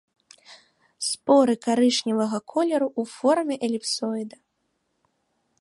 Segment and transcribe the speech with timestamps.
[1.09, 4.35] Споры карычневага колеру, у форме эліпсоіда.